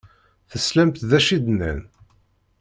Teslamt 0.51 0.97
d 1.09 1.11
acu 1.17 1.31
i 1.35 1.37
d-nnan? 1.43 1.79